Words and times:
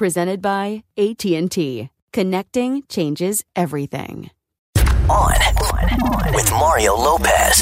Presented 0.00 0.40
by 0.40 0.82
AT&T. 0.96 1.90
Connecting 2.14 2.82
changes 2.88 3.44
everything. 3.54 4.30
On, 5.10 5.34
on 5.34 6.32
with 6.32 6.50
Mario 6.52 6.94
Lopez. 6.94 7.60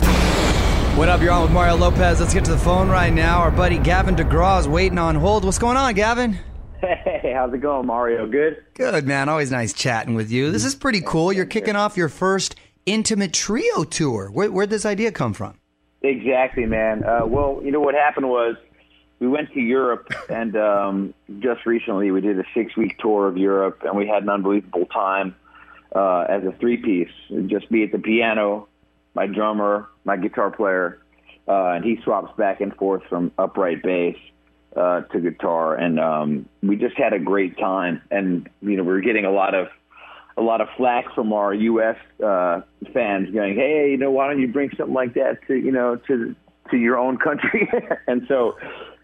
What 0.97 1.09
up, 1.09 1.21
you're 1.21 1.33
on 1.33 1.43
with 1.43 1.51
Mario 1.51 1.75
Lopez. 1.75 2.21
Let's 2.21 2.33
get 2.33 2.45
to 2.45 2.53
the 2.53 2.57
phone 2.57 2.91
right 2.91 3.13
now. 3.13 3.41
Our 3.41 3.51
buddy 3.51 3.77
Gavin 3.77 4.15
DeGraw 4.15 4.61
is 4.61 4.69
waiting 4.69 4.99
on 4.99 5.17
hold. 5.17 5.45
What's 5.45 5.59
going 5.59 5.77
on, 5.77 5.95
Gavin? 5.95 6.39
Hey, 6.81 7.33
how's 7.35 7.53
it 7.53 7.61
going, 7.61 7.89
Mario? 7.89 8.29
Good? 8.29 8.63
Good, 8.75 9.05
man. 9.05 9.29
Always 9.29 9.51
nice 9.51 9.73
chatting 9.73 10.15
with 10.15 10.31
you. 10.31 10.53
This 10.53 10.65
is 10.65 10.77
pretty 10.77 11.01
cool. 11.01 11.33
You're 11.33 11.45
kicking 11.45 11.75
off 11.75 11.97
your 11.97 12.09
first 12.09 12.55
intimate 12.87 13.33
trio 13.33 13.83
tour. 13.83 14.31
Where, 14.31 14.49
where'd 14.49 14.71
this 14.71 14.87
idea 14.87 15.11
come 15.11 15.35
from? 15.35 15.59
Exactly, 16.03 16.67
man. 16.67 17.03
Uh, 17.03 17.27
well, 17.27 17.61
you 17.65 17.73
know 17.73 17.81
what 17.81 17.97
happened 17.97 18.29
was 18.29 18.55
we 19.21 19.29
went 19.29 19.53
to 19.53 19.61
Europe, 19.61 20.09
and 20.29 20.57
um, 20.57 21.15
just 21.41 21.67
recently 21.67 22.11
we 22.11 22.21
did 22.21 22.39
a 22.39 22.45
six-week 22.55 22.99
tour 22.99 23.29
of 23.29 23.37
Europe, 23.37 23.83
and 23.85 23.97
we 23.97 24.07
had 24.07 24.23
an 24.23 24.29
unbelievable 24.29 24.87
time 24.87 25.35
uh, 25.95 26.27
as 26.29 26.45
a 26.45 26.53
three-piece. 26.53 27.47
Just 27.47 27.71
me 27.71 27.85
at 27.85 27.93
the 27.93 27.99
piano, 27.99 28.69
my 29.15 29.27
drummer, 29.27 29.89
my 30.05 30.17
guitar 30.17 30.51
player, 30.51 31.01
uh, 31.47 31.71
and 31.71 31.85
he 31.85 31.99
swaps 32.05 32.37
back 32.37 32.61
and 32.61 32.75
forth 32.77 33.03
from 33.09 33.33
upright 33.39 33.83
bass 33.83 34.17
uh, 34.77 35.01
to 35.01 35.21
guitar, 35.21 35.75
and 35.75 35.99
um, 35.99 36.49
we 36.63 36.77
just 36.77 36.97
had 36.97 37.13
a 37.13 37.19
great 37.19 37.59
time. 37.59 38.03
And 38.11 38.49
you 38.63 38.77
know, 38.77 38.83
we 38.83 38.91
were 38.91 39.01
getting 39.01 39.25
a 39.25 39.31
lot 39.31 39.55
of 39.55 39.69
a 40.37 40.43
lot 40.43 40.61
of 40.61 40.69
flack 40.77 41.13
from 41.15 41.33
our 41.33 41.53
U.S. 41.53 41.97
Uh, 42.25 42.61
fans, 42.93 43.35
going, 43.35 43.55
"Hey, 43.55 43.91
you 43.91 43.97
know, 43.97 44.11
why 44.11 44.29
don't 44.29 44.41
you 44.41 44.49
bring 44.49 44.71
something 44.77 44.95
like 44.95 45.15
that 45.15 45.39
to 45.49 45.55
you 45.55 45.73
know 45.73 45.97
to 46.07 46.35
to 46.71 46.77
your 46.77 46.99
own 46.99 47.17
country?" 47.19 47.69
and 48.07 48.25
so 48.29 48.57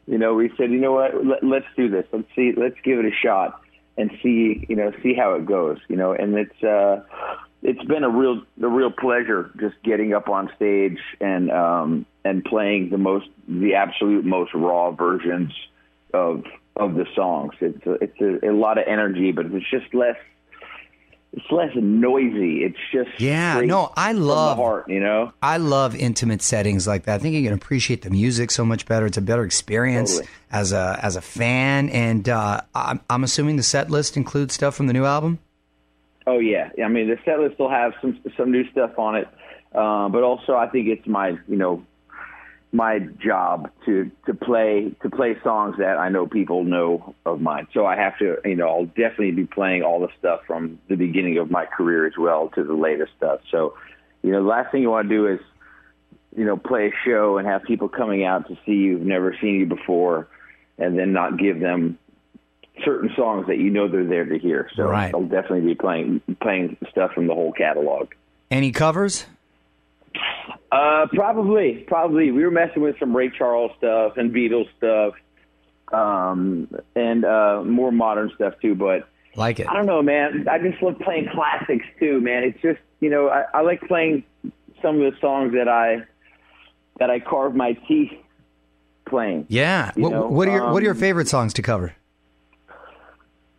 you 0.07 0.19
know, 0.19 0.35
we 0.35 0.51
said, 0.57 0.71
you 0.71 0.79
know 0.79 0.93
what, 0.93 1.25
Let, 1.25 1.45
let's 1.45 1.67
do 1.77 1.89
this. 1.89 2.05
Let's 2.13 2.29
see, 2.35 2.53
let's 2.57 2.77
give 2.85 2.99
it 2.99 3.07
a 3.07 3.15
shot 3.15 3.61
and 3.97 4.11
see, 4.23 4.67
you 4.69 4.77
know, 4.77 4.93
see 5.03 5.15
how 5.15 5.35
it 5.35 5.47
goes. 5.47 5.79
You 5.89 5.97
know, 5.97 6.13
and 6.13 6.35
it's 6.35 6.63
uh, 6.63 7.03
it's 7.63 7.83
been 7.85 8.05
a 8.05 8.11
real 8.11 8.43
a 8.63 8.69
real 8.69 8.91
pleasure 8.91 9.51
just 9.59 9.77
getting 9.83 10.13
up 10.13 10.29
on 10.29 10.51
stage 10.57 10.99
and 11.21 11.51
um, 11.51 12.07
and 12.25 12.45
playing 12.45 12.91
the 12.91 12.99
most 12.99 13.27
the 13.49 13.75
absolute 13.75 14.25
most 14.25 14.53
raw 14.55 14.91
versions 14.91 15.53
of 16.13 16.45
of 16.77 16.95
the 16.95 17.07
songs. 17.15 17.55
It's 17.61 17.87
a, 17.87 17.93
it's 17.95 18.21
a, 18.21 18.51
a 18.51 18.53
lot 18.53 18.79
of 18.79 18.85
energy, 18.87 19.33
but 19.33 19.47
it's 19.47 19.71
just 19.71 19.95
less 19.95 20.17
it's 21.37 21.51
less 21.51 21.71
noisy. 21.75 22.63
It's 22.63 22.79
just 22.93 23.11
Yeah, 23.21 23.61
no, 23.61 23.93
I 23.97 24.13
love 24.13 24.57
heart, 24.57 24.89
you 24.89 25.01
know. 25.01 25.33
I 25.43 25.57
love 25.57 25.97
intimate 25.97 26.43
settings 26.43 26.87
like 26.87 27.05
that. 27.05 27.17
I 27.17 27.19
think 27.19 27.35
you 27.35 27.43
can 27.43 27.53
appreciate 27.53 28.03
the 28.03 28.11
music 28.11 28.53
so 28.53 28.65
much 28.65 28.87
better. 28.87 29.07
It's 29.07 29.17
a 29.17 29.23
better 29.23 29.45
experience 29.45 30.13
Totally. 30.13 30.29
as 30.53 30.73
a 30.73 30.99
as 31.03 31.17
a 31.17 31.21
fan. 31.21 31.89
And 31.89 32.29
uh, 32.29 32.61
I'm, 32.75 33.01
I'm 33.11 33.25
assuming 33.25 33.57
the 33.57 33.65
set 33.65 33.91
list 33.91 34.17
includes 34.17 34.55
stuff 34.55 34.77
from 34.77 34.87
the 34.87 34.93
new 34.93 35.05
album. 35.05 35.41
Oh 36.27 36.39
yeah, 36.39 36.71
I 36.83 36.89
mean 36.89 37.09
the 37.09 37.19
set 37.25 37.41
list 37.41 37.59
will 37.59 37.71
have 37.71 37.95
some 38.01 38.21
some 38.37 38.53
new 38.53 38.71
stuff 38.71 38.97
on 38.99 39.17
it, 39.17 39.29
uh, 39.75 40.09
but 40.09 40.23
also 40.23 40.55
I 40.55 40.69
think 40.69 40.87
it's 40.89 41.07
my 41.07 41.31
you 41.49 41.57
know 41.57 41.85
my 42.75 42.99
job 42.99 43.71
to 43.87 44.11
to 44.27 44.35
play 44.35 44.93
to 45.03 45.09
play 45.09 45.37
songs 45.45 45.77
that 45.79 45.97
I 45.97 46.09
know 46.09 46.27
people 46.27 46.65
know 46.65 47.15
of 47.25 47.41
mine. 47.41 47.69
So 47.73 47.87
I 47.87 47.97
have 47.97 48.19
to 48.19 48.39
you 48.45 48.57
know 48.57 48.69
I'll 48.69 48.87
definitely 48.87 49.31
be 49.31 49.47
playing 49.47 49.83
all 49.83 50.01
the 50.01 50.09
stuff 50.19 50.41
from 50.47 50.81
the 50.89 50.97
beginning 50.97 51.39
of 51.39 51.51
my 51.51 51.67
career 51.67 52.05
as 52.05 52.15
well 52.19 52.51
to 52.57 52.65
the 52.65 52.75
latest 52.75 53.13
stuff. 53.17 53.41
So 53.51 53.75
you 54.23 54.33
know 54.33 54.43
the 54.43 54.49
last 54.49 54.73
thing 54.73 54.83
you 54.83 54.91
want 54.91 55.09
to 55.09 55.15
do 55.15 55.29
is 55.29 55.41
you 56.37 56.45
know 56.45 56.57
play 56.57 56.89
a 56.89 56.93
show 57.07 57.39
and 57.39 57.47
have 57.47 57.63
people 57.63 57.89
coming 57.89 58.25
out 58.25 58.49
to 58.49 58.59
see 58.67 58.73
you 58.73 58.99
who've 58.99 59.07
never 59.07 59.37
seen 59.41 59.55
you 59.61 59.67
before, 59.67 60.27
and 60.77 60.99
then 60.99 61.13
not 61.13 61.39
give 61.39 61.61
them 61.61 61.97
certain 62.85 63.11
songs 63.15 63.47
that 63.47 63.59
you 63.59 63.71
know 63.71 63.87
they're 63.87 64.05
there 64.05 64.25
to 64.25 64.37
hear. 64.37 64.69
So 64.75 64.89
Right. 64.89 65.15
I'll 65.15 65.23
definitely 65.23 65.61
be 65.61 65.77
playing 65.77 66.23
playing 66.43 66.77
stuff 66.91 67.13
from 67.13 67.29
the 67.29 67.35
whole 67.35 67.53
catalog. 67.53 68.09
Any 68.51 68.73
covers? 68.73 69.27
Uh, 70.75 71.07
probably, 71.13 71.85
probably. 71.87 72.33
We 72.33 72.45
were 72.45 72.51
messing 72.51 72.83
with 72.83 72.99
some 72.99 73.17
Ray 73.17 73.31
Charles 73.31 73.71
stuff 73.79 74.17
and 74.17 74.35
Beatles 74.35 74.67
stuff, 74.77 75.15
um, 75.93 76.69
and 76.97 77.25
uh, 77.25 77.63
more 77.65 77.93
modern 77.93 78.33
stuff 78.35 78.55
too. 78.61 78.75
But 78.75 79.09
Like 79.37 79.61
it. 79.61 79.69
I 79.69 79.75
don't 79.75 79.87
know, 79.87 80.03
man. 80.03 80.49
I 80.51 80.59
just 80.59 80.83
love 80.83 80.99
playing 80.99 81.29
classics 81.33 81.87
too, 82.01 82.21
man. 82.21 82.43
It's 82.43 82.61
just 82.61 82.81
you 82.99 83.09
know 83.09 83.29
I, 83.29 83.45
I 83.55 83.61
like 83.61 83.83
playing 83.83 84.25
some 84.83 85.01
of 85.01 85.13
the 85.13 85.19
songs 85.21 85.53
that 85.53 85.69
I 85.69 86.05
that 86.99 87.09
I 87.09 87.21
carved 87.21 87.55
my 87.55 87.75
teeth 87.87 88.13
playing. 89.09 89.47
Yeah. 89.49 89.93
What, 89.95 90.31
what 90.31 90.49
are 90.49 90.53
your 90.53 90.73
What 90.73 90.83
are 90.83 90.87
your 90.87 90.95
um, 90.95 91.01
favorite 91.01 91.29
songs 91.29 91.55
to 91.55 91.63
cover? 91.63 91.95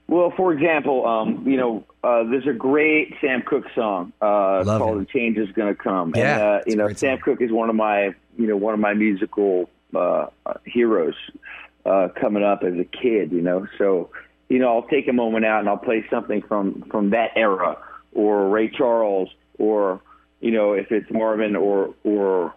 Well, 0.07 0.31
for 0.37 0.53
example, 0.53 1.05
um, 1.07 1.47
you 1.47 1.57
know, 1.57 1.83
uh, 2.03 2.23
there's 2.23 2.47
a 2.47 2.53
great 2.53 3.15
Sam 3.21 3.41
Cooke 3.41 3.65
song 3.73 4.13
uh, 4.21 4.63
Love 4.63 4.81
called. 4.81 5.01
"The 5.01 5.05
Change 5.05 5.37
Is 5.37 5.51
Gonna 5.51 5.73
Come." 5.73 6.13
Yeah, 6.15 6.33
and, 6.33 6.41
uh, 6.41 6.59
you 6.67 6.75
know, 6.75 6.87
Sam 6.89 7.17
song. 7.17 7.23
Cooke 7.23 7.41
is 7.41 7.51
one 7.51 7.69
of 7.69 7.75
my, 7.75 8.13
you 8.37 8.47
know, 8.47 8.55
one 8.55 8.75
of 8.75 8.79
my 8.79 8.93
musical 8.93 9.69
uh, 9.95 10.27
uh, 10.45 10.53
heroes 10.65 11.15
uh, 11.85 12.09
coming 12.19 12.43
up 12.43 12.63
as 12.63 12.75
a 12.75 12.83
kid. 12.83 13.31
You 13.31 13.41
know, 13.41 13.67
so 13.79 14.11
you 14.47 14.59
know, 14.59 14.75
I'll 14.75 14.87
take 14.87 15.07
a 15.07 15.13
moment 15.13 15.45
out 15.45 15.61
and 15.61 15.69
I'll 15.69 15.77
play 15.77 16.05
something 16.09 16.43
from 16.43 16.83
from 16.91 17.09
that 17.09 17.31
era, 17.35 17.77
or 18.13 18.47
Ray 18.49 18.69
Charles, 18.69 19.29
or 19.57 20.01
you 20.39 20.51
know, 20.51 20.73
if 20.73 20.91
it's 20.91 21.09
Marvin 21.09 21.55
or 21.55 21.95
or 22.03 22.53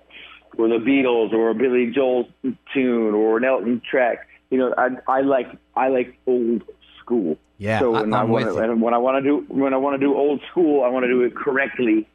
or 0.58 0.68
the 0.68 0.78
Beatles 0.84 1.32
or 1.32 1.50
a 1.50 1.54
Billy 1.54 1.90
Joel 1.94 2.28
tune 2.74 3.14
or 3.14 3.38
an 3.38 3.44
Elton 3.44 3.80
track. 3.88 4.26
you 4.50 4.58
know, 4.58 4.74
I 4.76 4.88
I 5.06 5.20
like 5.22 5.48
I 5.76 5.88
like 5.88 6.18
old 6.26 6.62
school. 7.08 7.38
Yeah, 7.58 7.80
So 7.80 7.90
when 7.92 8.14
I, 8.14 8.20
I'm 8.20 8.28
want 8.28 8.46
with 8.46 8.54
to, 8.56 8.62
and 8.62 8.82
when 8.82 8.94
I 8.94 8.98
want 8.98 9.22
to 9.24 9.28
do 9.28 9.44
when 9.48 9.74
I 9.74 9.78
want 9.78 10.00
to 10.00 10.06
do 10.06 10.14
old 10.14 10.40
school, 10.50 10.84
I 10.84 10.88
want 10.88 11.04
to 11.04 11.08
do 11.08 11.22
it 11.22 11.34
correctly 11.34 12.06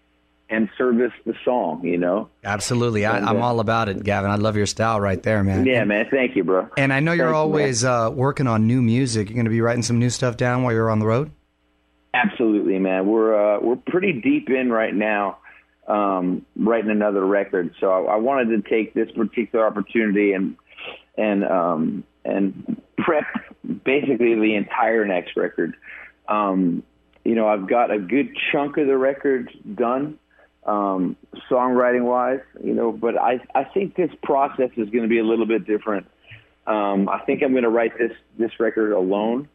and 0.49 0.69
service 0.77 1.11
the 1.25 1.33
song. 1.43 1.83
You 1.83 1.97
know. 1.97 2.29
Absolutely. 2.43 3.05
I, 3.05 3.17
I'm 3.17 3.41
uh, 3.41 3.45
all 3.45 3.59
about 3.59 3.89
it, 3.89 4.03
Gavin. 4.03 4.29
I 4.31 4.35
love 4.35 4.55
your 4.55 4.65
style 4.65 5.01
right 5.01 5.21
there, 5.21 5.43
man. 5.43 5.65
Yeah, 5.65 5.83
man. 5.83 6.05
Thank 6.09 6.35
you, 6.35 6.43
bro. 6.43 6.69
And 6.77 6.93
I 6.93 6.99
know 7.01 7.11
you're 7.11 7.25
Thank 7.25 7.31
you, 7.31 7.33
man. 7.33 7.41
always 7.41 7.83
uh, 7.83 8.09
working 8.13 8.47
on 8.47 8.67
new 8.67 8.81
music. 8.81 9.29
You're 9.29 9.35
going 9.35 9.45
to 9.45 9.51
be 9.51 9.61
writing 9.61 9.83
some 9.83 9.99
new 9.99 10.09
stuff 10.09 10.37
down 10.37 10.63
while 10.63 10.73
you're 10.73 10.89
on 10.89 10.99
the 10.99 11.07
road? 11.07 11.31
Absolutely, 12.13 12.79
man. 12.79 13.07
We're 13.07 13.57
uh, 13.57 13.59
we're 13.59 13.75
pretty 13.75 14.13
deep 14.13 14.49
in 14.49 14.71
right 14.71 14.93
now, 14.93 15.39
um, 15.87 16.45
writing 16.55 16.91
another 16.91 17.25
record. 17.25 17.73
So 17.79 17.89
I, 17.91 18.13
I 18.13 18.15
wanted 18.17 18.63
to 18.63 18.69
take 18.69 18.93
this 18.93 19.11
particular 19.11 19.65
opportunity 19.65 20.33
and 20.33 20.55
and 21.17 21.43
um, 21.43 22.03
and 22.23 22.81
prep 22.97 23.25
basically 23.63 24.35
the 24.35 24.55
entire 24.55 25.05
next 25.05 25.35
record. 25.35 25.75
Um, 26.27 26.83
you 27.23 27.35
know, 27.35 27.47
I've 27.47 27.67
got 27.67 27.91
a 27.91 27.99
good 27.99 28.35
chunk 28.51 28.77
of 28.77 28.87
the 28.87 28.97
record 28.97 29.49
done, 29.75 30.19
um, 30.65 31.15
songwriting 31.49 32.03
wise. 32.03 32.41
You 32.61 32.73
know, 32.73 32.91
but 32.91 33.17
I 33.17 33.39
I 33.55 33.63
think 33.63 33.95
this 33.95 34.11
process 34.23 34.71
is 34.75 34.89
going 34.89 35.03
to 35.03 35.09
be 35.09 35.19
a 35.19 35.23
little 35.23 35.45
bit 35.45 35.65
different. 35.65 36.07
Um, 36.67 37.09
I 37.09 37.19
think 37.25 37.43
I'm 37.43 37.51
going 37.51 37.63
to 37.63 37.69
write 37.69 37.97
this 37.97 38.11
this 38.37 38.51
record 38.59 38.91
alone 38.91 39.47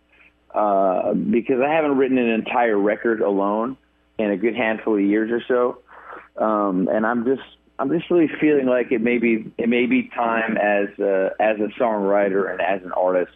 uh, 0.54 1.14
because 1.14 1.60
I 1.60 1.72
haven't 1.72 1.96
written 1.96 2.18
an 2.18 2.28
entire 2.28 2.78
record 2.78 3.20
alone 3.20 3.76
in 4.18 4.30
a 4.30 4.36
good 4.36 4.56
handful 4.56 4.94
of 4.94 5.00
years 5.00 5.30
or 5.30 5.42
so, 5.46 6.42
um, 6.42 6.88
and 6.88 7.06
I'm 7.06 7.24
just 7.24 7.42
I'm 7.78 7.90
just 7.90 8.10
really 8.10 8.30
feeling 8.40 8.66
like 8.66 8.90
it 8.92 9.00
may 9.00 9.18
be 9.18 9.52
it 9.56 9.68
may 9.68 9.86
be 9.86 10.08
time 10.08 10.56
as 10.56 10.88
a, 10.98 11.30
as 11.38 11.58
a 11.58 11.68
songwriter 11.80 12.50
and 12.50 12.60
as 12.60 12.82
an 12.82 12.92
artist 12.92 13.32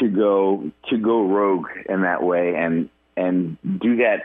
to 0.00 0.08
go 0.08 0.70
to 0.88 0.98
go 0.98 1.26
rogue 1.26 1.68
in 1.88 2.02
that 2.02 2.22
way 2.22 2.54
and 2.56 2.88
and 3.16 3.56
do 3.80 3.96
that 3.96 4.22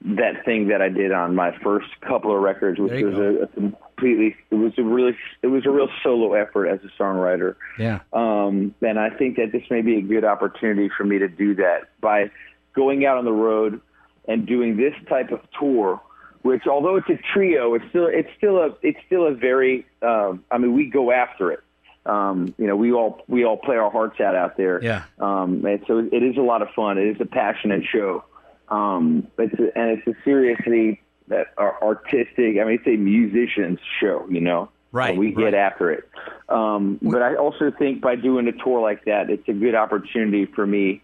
that 0.00 0.44
thing 0.44 0.68
that 0.68 0.80
I 0.80 0.88
did 0.88 1.12
on 1.12 1.34
my 1.34 1.56
first 1.58 1.88
couple 2.00 2.34
of 2.34 2.40
records, 2.40 2.78
which 2.78 3.02
was 3.02 3.14
go. 3.14 3.20
a, 3.20 3.42
a 3.42 3.72
completely 3.72 4.36
it 4.50 4.54
was 4.54 4.72
a 4.78 4.82
really 4.82 5.16
it 5.42 5.48
was 5.48 5.66
a 5.66 5.70
real 5.70 5.88
solo 6.02 6.34
effort 6.34 6.66
as 6.68 6.80
a 6.84 7.02
songwriter. 7.02 7.56
Yeah. 7.78 8.00
Um, 8.12 8.74
and 8.80 8.98
I 8.98 9.10
think 9.10 9.36
that 9.36 9.50
this 9.52 9.64
may 9.70 9.82
be 9.82 9.96
a 9.96 10.02
good 10.02 10.24
opportunity 10.24 10.88
for 10.96 11.04
me 11.04 11.18
to 11.18 11.28
do 11.28 11.56
that 11.56 11.88
by 12.00 12.30
going 12.74 13.04
out 13.04 13.18
on 13.18 13.24
the 13.24 13.32
road 13.32 13.80
and 14.28 14.46
doing 14.46 14.76
this 14.76 14.94
type 15.08 15.32
of 15.32 15.40
tour. 15.58 16.00
Which, 16.42 16.68
although 16.68 16.96
it's 16.96 17.08
a 17.08 17.18
trio, 17.34 17.74
it's 17.74 17.84
still 17.88 18.06
it's 18.06 18.28
still 18.36 18.58
a 18.58 18.70
it's 18.82 18.98
still 19.06 19.26
a 19.26 19.34
very. 19.34 19.84
Um, 20.00 20.44
I 20.52 20.58
mean, 20.58 20.72
we 20.74 20.88
go 20.88 21.10
after 21.10 21.50
it. 21.50 21.60
Um, 22.06 22.54
you 22.58 22.66
know, 22.66 22.76
we 22.76 22.92
all 22.92 23.22
we 23.28 23.44
all 23.44 23.56
play 23.56 23.76
our 23.76 23.90
hearts 23.90 24.20
out 24.20 24.34
out 24.34 24.56
there. 24.56 24.82
Yeah. 24.82 25.04
Um, 25.18 25.64
and 25.64 25.82
so 25.86 25.98
it 25.98 26.22
is 26.22 26.36
a 26.36 26.42
lot 26.42 26.62
of 26.62 26.68
fun. 26.70 26.98
It 26.98 27.08
is 27.08 27.20
a 27.20 27.26
passionate 27.26 27.84
show. 27.84 28.24
Um, 28.68 29.26
it's 29.38 29.54
a, 29.54 29.78
and 29.78 29.98
it's 29.98 30.06
a 30.06 30.14
seriously 30.24 31.00
that 31.28 31.48
artistic. 31.58 32.56
I 32.58 32.64
mean, 32.64 32.78
it's 32.80 32.86
a 32.86 32.96
musician's 32.96 33.80
show. 34.00 34.26
You 34.30 34.40
know. 34.40 34.70
Right, 34.90 35.10
And 35.10 35.18
we 35.18 35.34
right. 35.34 35.52
get 35.52 35.54
after 35.54 35.90
it. 35.90 36.08
Um, 36.48 36.98
but 37.02 37.20
I 37.20 37.34
also 37.34 37.70
think 37.70 38.00
by 38.00 38.16
doing 38.16 38.48
a 38.48 38.52
tour 38.52 38.80
like 38.80 39.04
that, 39.04 39.28
it's 39.28 39.46
a 39.46 39.52
good 39.52 39.74
opportunity 39.74 40.46
for 40.46 40.66
me 40.66 41.02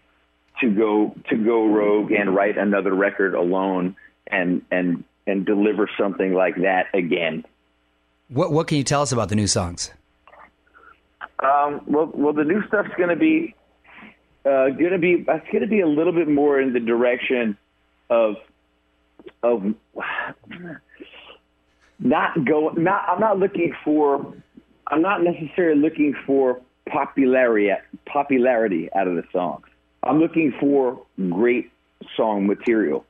to 0.59 0.71
go 0.71 1.15
to 1.29 1.35
go 1.35 1.67
rogue 1.67 2.11
and 2.11 2.33
write 2.33 2.57
another 2.57 2.93
record 2.95 3.35
alone 3.35 3.95
and 4.27 4.63
and 4.71 5.03
and 5.27 5.45
deliver 5.45 5.87
something 5.99 6.33
like 6.33 6.55
that 6.57 6.87
again. 6.93 7.45
What 8.29 8.51
What 8.51 8.67
can 8.67 8.77
you 8.77 8.83
tell 8.83 9.01
us 9.01 9.11
about 9.11 9.29
the 9.29 9.35
new 9.35 9.47
songs? 9.47 9.91
Um, 11.43 11.81
well, 11.87 12.11
well, 12.13 12.33
the 12.33 12.43
new 12.43 12.65
stuff's 12.67 12.93
going 12.97 13.09
to 13.09 13.15
be 13.15 13.55
uh, 14.45 14.69
going 14.69 14.91
to 14.91 14.99
be 14.99 15.25
it's 15.27 15.47
going 15.51 15.61
to 15.61 15.67
be 15.67 15.81
a 15.81 15.87
little 15.87 16.13
bit 16.13 16.27
more 16.27 16.59
in 16.61 16.73
the 16.73 16.79
direction 16.79 17.57
of 18.09 18.35
of 19.43 19.73
not 21.99 22.45
going. 22.45 22.83
not 22.83 23.05
I'm 23.09 23.19
not 23.19 23.39
looking 23.39 23.73
for 23.83 24.33
I'm 24.87 25.01
not 25.01 25.23
necessarily 25.23 25.79
looking 25.79 26.15
for 26.25 26.61
popularity 26.87 27.71
popularity 28.05 28.89
out 28.93 29.07
of 29.07 29.15
the 29.15 29.23
songs. 29.31 29.65
I'm 30.03 30.19
looking 30.19 30.53
for 30.59 31.01
great 31.29 31.71
song 32.15 32.45
material. 32.45 33.05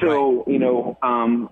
So 0.00 0.44
you 0.46 0.58
know, 0.58 0.98
um, 1.02 1.50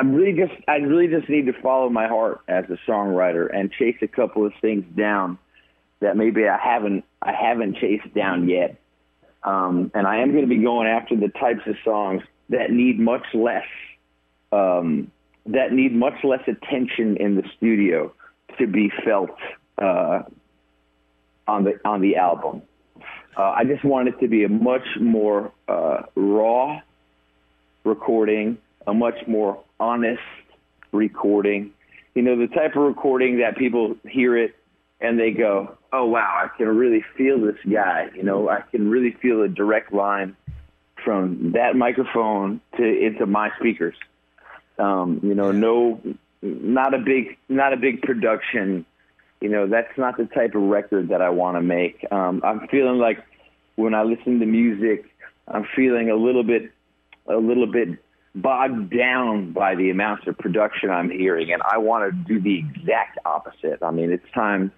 I 0.00 0.02
really 0.02 0.32
just 0.32 0.54
I 0.66 0.76
really 0.76 1.08
just 1.08 1.28
need 1.28 1.44
to 1.44 1.52
follow 1.60 1.90
my 1.90 2.08
heart 2.08 2.40
as 2.48 2.64
a 2.70 2.78
songwriter 2.90 3.54
and 3.54 3.70
chase 3.70 3.98
a 4.00 4.08
couple 4.08 4.46
of 4.46 4.54
things 4.62 4.82
down 4.96 5.36
that 6.00 6.16
maybe 6.16 6.48
I 6.48 6.56
haven't 6.56 7.04
I 7.20 7.32
haven't 7.34 7.76
chased 7.76 8.14
down 8.14 8.48
yet. 8.48 8.80
Um, 9.42 9.90
and 9.94 10.06
I 10.06 10.20
am 10.22 10.30
going 10.32 10.44
to 10.44 10.48
be 10.48 10.62
going 10.62 10.86
after 10.86 11.16
the 11.16 11.28
types 11.28 11.60
of 11.66 11.74
songs 11.84 12.22
that 12.48 12.70
need 12.70 12.98
much 12.98 13.26
less 13.34 13.66
um, 14.52 15.10
that 15.44 15.70
need 15.72 15.94
much 15.94 16.24
less 16.24 16.48
attention 16.48 17.18
in 17.18 17.36
the 17.36 17.44
studio 17.58 18.10
to 18.58 18.66
be 18.66 18.90
felt 19.04 19.36
uh, 19.76 20.22
on 21.46 21.64
the 21.64 21.78
on 21.84 22.00
the 22.00 22.16
album. 22.16 22.62
Uh, 23.36 23.50
I 23.50 23.64
just 23.64 23.84
want 23.84 24.08
it 24.08 24.18
to 24.20 24.28
be 24.28 24.44
a 24.44 24.48
much 24.48 24.86
more 24.98 25.52
uh, 25.68 26.04
raw 26.14 26.80
recording, 27.84 28.56
a 28.86 28.94
much 28.94 29.26
more 29.26 29.62
honest 29.80 30.22
recording. 30.92 31.72
You 32.14 32.22
know, 32.22 32.36
the 32.36 32.46
type 32.46 32.76
of 32.76 32.82
recording 32.82 33.38
that 33.38 33.56
people 33.56 33.96
hear 34.08 34.36
it 34.36 34.54
and 35.00 35.18
they 35.18 35.30
go, 35.30 35.76
"Oh 35.92 36.04
wow, 36.04 36.44
I 36.44 36.56
can 36.56 36.68
really 36.68 37.04
feel 37.16 37.40
this 37.40 37.58
guy." 37.68 38.10
You 38.14 38.22
know, 38.22 38.48
I 38.48 38.60
can 38.70 38.90
really 38.90 39.12
feel 39.12 39.42
a 39.42 39.48
direct 39.48 39.92
line 39.92 40.36
from 41.02 41.52
that 41.52 41.74
microphone 41.76 42.60
to 42.76 42.84
into 42.84 43.26
my 43.26 43.50
speakers. 43.58 43.94
Um, 44.78 45.20
you 45.22 45.34
know, 45.34 45.52
no, 45.52 46.00
not 46.42 46.94
a 46.94 46.98
big, 46.98 47.36
not 47.48 47.72
a 47.72 47.76
big 47.76 48.02
production. 48.02 48.84
You 49.40 49.48
know, 49.48 49.66
that's 49.66 49.96
not 49.96 50.18
the 50.18 50.26
type 50.26 50.54
of 50.54 50.62
record 50.62 51.08
that 51.08 51.22
I 51.22 51.30
want 51.30 51.56
to 51.56 51.62
make. 51.62 52.04
Um, 52.10 52.42
I'm 52.44 52.68
feeling 52.68 52.98
like 52.98 53.24
when 53.76 53.94
I 53.94 54.02
listen 54.02 54.38
to 54.40 54.46
music, 54.46 55.06
I'm 55.48 55.66
feeling 55.74 56.10
a 56.10 56.16
little 56.16 56.42
bit, 56.42 56.70
a 57.26 57.36
little 57.36 57.66
bit 57.66 57.98
bogged 58.34 58.96
down 58.96 59.52
by 59.52 59.74
the 59.74 59.90
amounts 59.90 60.26
of 60.26 60.38
production 60.38 60.90
I'm 60.90 61.10
hearing, 61.10 61.52
and 61.52 61.62
I 61.62 61.78
want 61.78 62.10
to 62.10 62.34
do 62.34 62.40
the 62.40 62.58
exact 62.58 63.18
opposite. 63.24 63.82
I 63.82 63.90
mean, 63.90 64.12
it's 64.12 64.30
time, 64.32 64.72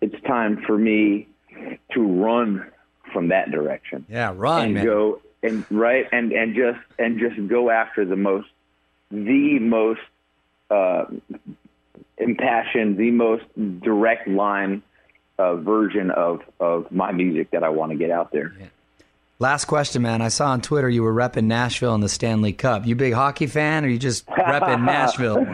it's 0.00 0.20
time 0.22 0.62
for 0.66 0.78
me 0.78 1.28
to 1.92 2.00
run 2.02 2.70
from 3.12 3.28
that 3.28 3.50
direction 3.50 4.06
Yeah, 4.08 4.32
run, 4.34 4.64
and 4.64 4.74
man. 4.74 4.84
go 4.84 5.20
and 5.42 5.64
right 5.70 6.06
and 6.12 6.32
and 6.32 6.54
just 6.54 6.78
and 6.98 7.18
just 7.18 7.48
go 7.48 7.70
after 7.70 8.04
the 8.04 8.16
most 8.16 8.48
the 9.10 9.58
most 9.58 10.00
uh, 10.70 11.04
impassioned, 12.16 12.96
the 12.96 13.10
most 13.10 13.44
direct 13.80 14.26
line 14.28 14.82
uh, 15.38 15.56
version 15.56 16.10
of 16.10 16.40
of 16.60 16.90
my 16.90 17.12
music 17.12 17.50
that 17.50 17.62
I 17.64 17.68
want 17.68 17.92
to 17.92 17.98
get 17.98 18.10
out 18.10 18.32
there. 18.32 18.54
Last 19.42 19.64
question, 19.64 20.02
man. 20.02 20.22
I 20.22 20.28
saw 20.28 20.50
on 20.50 20.60
Twitter 20.60 20.88
you 20.88 21.02
were 21.02 21.12
repping 21.12 21.46
Nashville 21.46 21.96
in 21.96 22.00
the 22.00 22.08
Stanley 22.08 22.52
Cup. 22.52 22.86
You 22.86 22.94
big 22.94 23.12
hockey 23.12 23.48
fan, 23.48 23.84
or 23.84 23.88
you 23.88 23.98
just 23.98 24.24
repping 24.26 24.84
Nashville? 24.84 25.44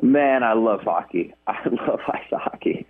Man, 0.00 0.44
I 0.44 0.52
love 0.52 0.82
hockey. 0.82 1.34
I 1.48 1.58
love 1.68 1.98
ice 2.06 2.22
hockey. 2.30 2.86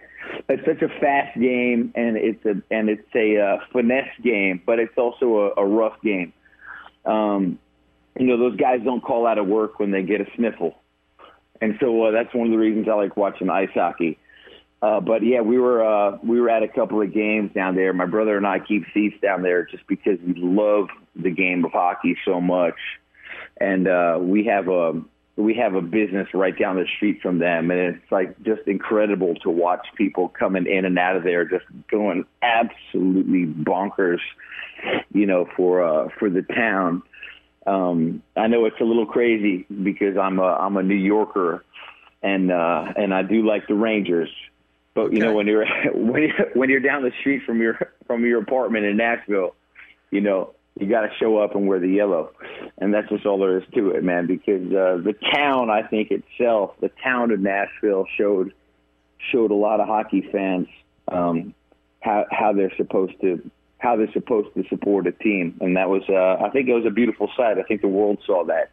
It's 0.50 0.66
such 0.66 0.82
a 0.82 0.88
fast 1.00 1.40
game, 1.40 1.94
and 1.94 2.18
it's 2.18 2.44
a 2.44 2.60
and 2.70 2.90
it's 2.90 3.08
a 3.14 3.38
uh, 3.38 3.56
finesse 3.72 4.10
game, 4.22 4.60
but 4.66 4.78
it's 4.78 4.98
also 4.98 5.54
a, 5.56 5.62
a 5.62 5.66
rough 5.66 5.98
game. 6.02 6.34
Um, 7.06 7.58
you 8.20 8.26
know, 8.26 8.36
those 8.36 8.56
guys 8.56 8.80
don't 8.84 9.02
call 9.02 9.26
out 9.26 9.38
of 9.38 9.46
work 9.46 9.78
when 9.78 9.92
they 9.92 10.02
get 10.02 10.20
a 10.20 10.26
sniffle, 10.36 10.74
and 11.62 11.78
so 11.80 12.02
uh, 12.04 12.10
that's 12.10 12.34
one 12.34 12.48
of 12.48 12.52
the 12.52 12.58
reasons 12.58 12.86
I 12.86 12.96
like 12.96 13.16
watching 13.16 13.48
ice 13.48 13.70
hockey. 13.72 14.18
Uh, 14.82 14.98
but 14.98 15.24
yeah, 15.24 15.40
we 15.40 15.58
were 15.58 15.84
uh, 15.84 16.18
we 16.24 16.40
were 16.40 16.50
at 16.50 16.64
a 16.64 16.68
couple 16.68 17.00
of 17.00 17.14
games 17.14 17.52
down 17.54 17.76
there. 17.76 17.92
My 17.92 18.06
brother 18.06 18.36
and 18.36 18.46
I 18.46 18.58
keep 18.58 18.82
seats 18.92 19.14
down 19.22 19.42
there 19.42 19.64
just 19.64 19.86
because 19.86 20.18
we 20.26 20.34
love 20.36 20.88
the 21.14 21.30
game 21.30 21.64
of 21.64 21.70
hockey 21.70 22.16
so 22.24 22.40
much, 22.40 22.74
and 23.60 23.86
uh, 23.86 24.18
we 24.20 24.44
have 24.46 24.66
a 24.66 25.00
we 25.36 25.54
have 25.54 25.74
a 25.74 25.80
business 25.80 26.28
right 26.34 26.58
down 26.58 26.76
the 26.76 26.86
street 26.96 27.20
from 27.22 27.38
them, 27.38 27.70
and 27.70 27.80
it's 27.80 28.12
like 28.12 28.40
just 28.42 28.62
incredible 28.66 29.36
to 29.36 29.50
watch 29.50 29.86
people 29.96 30.28
coming 30.28 30.66
in 30.66 30.84
and 30.84 30.98
out 30.98 31.16
of 31.16 31.22
there, 31.22 31.44
just 31.44 31.64
going 31.88 32.24
absolutely 32.42 33.46
bonkers, 33.46 34.20
you 35.12 35.26
know, 35.26 35.48
for 35.56 35.84
uh, 35.84 36.08
for 36.18 36.28
the 36.28 36.42
town. 36.42 37.02
Um, 37.68 38.22
I 38.36 38.48
know 38.48 38.66
it's 38.66 38.80
a 38.80 38.84
little 38.84 39.06
crazy 39.06 39.64
because 39.82 40.16
I'm 40.16 40.40
a 40.40 40.54
I'm 40.54 40.76
a 40.76 40.82
New 40.82 40.96
Yorker, 40.96 41.64
and 42.20 42.50
uh, 42.50 42.92
and 42.96 43.14
I 43.14 43.22
do 43.22 43.46
like 43.46 43.68
the 43.68 43.74
Rangers. 43.74 44.28
But 44.94 45.12
you 45.12 45.20
know 45.20 45.32
when 45.32 45.46
you're 45.46 45.66
when 45.94 46.22
you're 46.22 46.50
when 46.54 46.70
you're 46.70 46.80
down 46.80 47.02
the 47.02 47.12
street 47.20 47.42
from 47.44 47.60
your 47.60 47.78
from 48.06 48.24
your 48.24 48.40
apartment 48.40 48.84
in 48.84 48.96
Nashville, 48.96 49.54
you 50.10 50.20
know 50.20 50.54
you 50.78 50.88
got 50.88 51.02
to 51.02 51.10
show 51.18 51.38
up 51.38 51.54
and 51.54 51.66
wear 51.66 51.80
the 51.80 51.88
yellow, 51.88 52.32
and 52.78 52.94
that's 52.94 53.08
just 53.08 53.26
all 53.26 53.38
there 53.38 53.58
is 53.58 53.64
to 53.74 53.90
it, 53.90 54.02
man. 54.02 54.26
Because 54.26 54.66
uh, 54.68 55.00
the 55.02 55.14
town, 55.34 55.70
I 55.70 55.82
think 55.82 56.10
itself, 56.10 56.72
the 56.80 56.90
town 57.02 57.30
of 57.30 57.40
Nashville 57.40 58.06
showed 58.16 58.52
showed 59.30 59.50
a 59.50 59.54
lot 59.54 59.80
of 59.80 59.86
hockey 59.86 60.28
fans 60.32 60.68
um, 61.08 61.54
how 62.00 62.26
how 62.30 62.52
they're 62.52 62.74
supposed 62.76 63.20
to 63.20 63.50
how 63.78 63.96
they're 63.96 64.12
supposed 64.12 64.54
to 64.54 64.64
support 64.68 65.06
a 65.06 65.12
team, 65.12 65.58
and 65.60 65.76
that 65.76 65.88
was 65.88 66.02
uh, 66.08 66.42
I 66.42 66.50
think 66.50 66.68
it 66.68 66.74
was 66.74 66.86
a 66.86 66.90
beautiful 66.90 67.28
sight. 67.36 67.58
I 67.58 67.62
think 67.62 67.82
the 67.82 67.88
world 67.88 68.18
saw 68.26 68.44
that. 68.44 68.70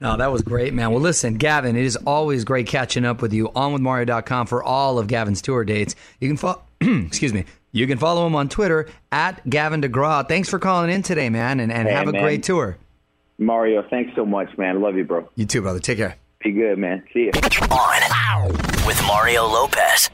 No, 0.00 0.16
that 0.16 0.30
was 0.32 0.42
great, 0.42 0.74
man. 0.74 0.90
Well, 0.90 1.00
listen, 1.00 1.34
Gavin, 1.34 1.76
it 1.76 1.84
is 1.84 1.96
always 1.96 2.44
great 2.44 2.66
catching 2.66 3.04
up 3.04 3.22
with 3.22 3.32
you. 3.32 3.48
OnWithMario.com 3.48 4.46
for 4.46 4.62
all 4.62 4.98
of 4.98 5.06
Gavin's 5.06 5.40
tour 5.40 5.64
dates. 5.64 5.94
You 6.20 6.28
can 6.28 6.36
follow, 6.36 6.62
excuse 6.80 7.32
me, 7.32 7.44
you 7.72 7.86
can 7.86 7.98
follow 7.98 8.26
him 8.26 8.34
on 8.34 8.48
Twitter 8.48 8.88
at 9.12 9.48
Gavin 9.48 9.80
DeGraw. 9.80 10.28
Thanks 10.28 10.48
for 10.48 10.58
calling 10.58 10.90
in 10.90 11.02
today, 11.02 11.30
man, 11.30 11.60
and, 11.60 11.72
and 11.72 11.88
Hey, 11.88 11.94
have 11.94 12.08
a 12.08 12.12
man. 12.12 12.22
great 12.22 12.42
tour. 12.42 12.76
Mario, 13.38 13.82
thanks 13.88 14.12
so 14.14 14.24
much, 14.24 14.56
man. 14.58 14.80
Love 14.80 14.96
you, 14.96 15.04
bro. 15.04 15.28
You 15.36 15.46
too, 15.46 15.62
brother. 15.62 15.80
Take 15.80 15.98
care. 15.98 16.16
Be 16.42 16.52
good, 16.52 16.78
man. 16.78 17.02
See 17.12 17.20
you. 17.20 17.30
On 17.70 18.52
with 18.86 19.00
Mario 19.06 19.46
Lopez. 19.46 20.10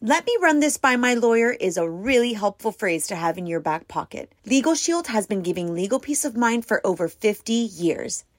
Let 0.00 0.26
me 0.26 0.36
run 0.40 0.60
this 0.60 0.76
by 0.76 0.96
my 0.96 1.14
lawyer 1.14 1.50
is 1.50 1.76
a 1.76 1.88
really 1.88 2.32
helpful 2.32 2.72
phrase 2.72 3.06
to 3.08 3.16
have 3.16 3.38
in 3.38 3.46
your 3.46 3.60
back 3.60 3.88
pocket. 3.88 4.32
Legal 4.44 4.74
Shield 4.74 5.06
has 5.08 5.26
been 5.26 5.42
giving 5.42 5.74
legal 5.74 5.98
peace 5.98 6.24
of 6.24 6.36
mind 6.36 6.64
for 6.66 6.84
over 6.86 7.08
50 7.08 7.52
years. 7.52 8.24